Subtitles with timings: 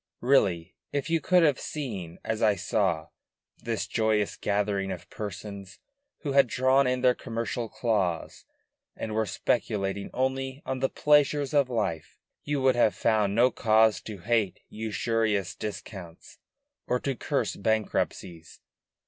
[0.21, 3.09] Really, if you could have seen, as I saw,
[3.59, 5.77] this joyous gathering of persons
[6.21, 8.45] who had drawn in their commercial claws,
[8.95, 14.01] and were speculating only on the pleasures of life, you would have found no cause
[14.01, 16.39] to hate usurious discounts,
[16.87, 18.59] or to curse bankruptcies.